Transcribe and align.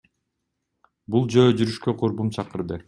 Бул 1.15 1.29
жөө 1.37 1.55
жүрүшкө 1.61 1.97
курбум 2.03 2.35
чакырды. 2.41 2.79